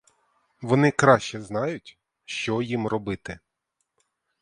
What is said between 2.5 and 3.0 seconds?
їм